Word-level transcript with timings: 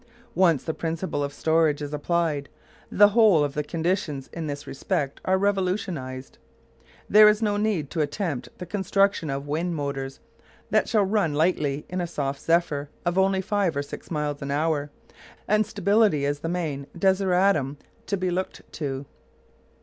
Once 0.33 0.63
the 0.63 0.73
principle 0.73 1.23
of 1.23 1.31
storage 1.31 1.79
is 1.79 1.93
applied, 1.93 2.49
the 2.91 3.09
whole 3.09 3.43
of 3.43 3.53
the 3.53 3.63
conditions 3.63 4.31
in 4.33 4.47
this 4.47 4.65
respect 4.65 5.21
are 5.25 5.37
revolutionised. 5.37 6.39
There 7.07 7.27
is 7.29 7.39
no 7.43 7.55
need 7.55 7.91
to 7.91 8.01
attempt 8.01 8.49
the 8.57 8.65
construction 8.65 9.29
of 9.29 9.45
wind 9.47 9.75
motors 9.75 10.19
that 10.71 10.89
shall 10.89 11.05
run 11.05 11.35
lightly 11.35 11.85
in 11.87 12.01
a 12.01 12.07
soft 12.07 12.39
zephyr 12.41 12.89
of 13.05 13.19
only 13.19 13.41
five 13.41 13.77
or 13.77 13.83
six 13.83 14.09
miles 14.09 14.41
an 14.41 14.49
hour, 14.49 14.89
and 15.47 15.67
stability 15.67 16.25
is 16.25 16.39
the 16.39 16.49
main 16.49 16.87
desideratum 16.97 17.77
to 18.07 18.17
be 18.17 18.31
looked 18.31 18.63
to. 18.71 19.05